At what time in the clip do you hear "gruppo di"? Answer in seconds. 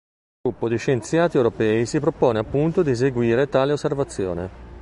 0.49-0.79